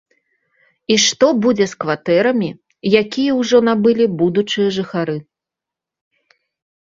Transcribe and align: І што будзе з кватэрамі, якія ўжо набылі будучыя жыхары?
І 0.93 0.95
што 1.01 1.27
будзе 1.43 1.65
з 1.73 1.81
кватэрамі, 1.83 2.47
якія 3.01 3.31
ўжо 3.41 3.57
набылі 3.69 4.05
будучыя 4.21 4.67
жыхары? 4.77 5.17